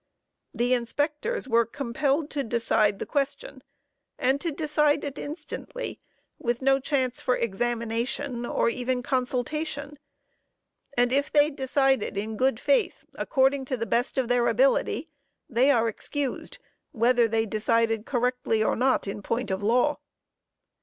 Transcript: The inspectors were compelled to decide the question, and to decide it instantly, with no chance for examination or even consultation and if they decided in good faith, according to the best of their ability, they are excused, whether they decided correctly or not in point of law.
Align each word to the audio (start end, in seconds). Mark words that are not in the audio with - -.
The 0.51 0.73
inspectors 0.73 1.47
were 1.47 1.63
compelled 1.63 2.31
to 2.31 2.43
decide 2.43 2.97
the 2.97 3.05
question, 3.05 3.61
and 4.17 4.41
to 4.41 4.49
decide 4.51 5.03
it 5.03 5.19
instantly, 5.19 5.99
with 6.39 6.59
no 6.59 6.79
chance 6.79 7.21
for 7.21 7.35
examination 7.35 8.43
or 8.43 8.67
even 8.67 9.03
consultation 9.03 9.99
and 10.97 11.13
if 11.13 11.31
they 11.31 11.51
decided 11.51 12.17
in 12.17 12.35
good 12.35 12.59
faith, 12.59 13.05
according 13.13 13.65
to 13.65 13.77
the 13.77 13.85
best 13.85 14.17
of 14.17 14.27
their 14.27 14.47
ability, 14.47 15.07
they 15.47 15.69
are 15.69 15.87
excused, 15.87 16.57
whether 16.91 17.27
they 17.27 17.45
decided 17.45 18.07
correctly 18.07 18.63
or 18.63 18.75
not 18.75 19.05
in 19.07 19.21
point 19.21 19.51
of 19.51 19.61
law. 19.61 19.99